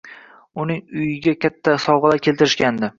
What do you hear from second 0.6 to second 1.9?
Uning uyiga katta